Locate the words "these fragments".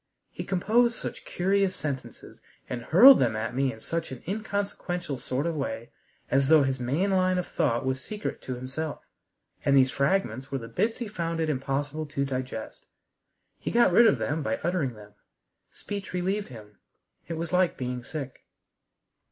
9.77-10.49